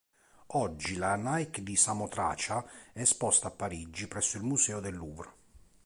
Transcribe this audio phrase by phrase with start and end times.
[0.55, 5.33] Oggi la Nike di Samotracia è esposta a Parigi presso il Museo del Louvre.